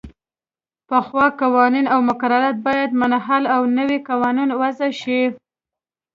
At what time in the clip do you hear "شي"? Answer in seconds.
5.01-5.21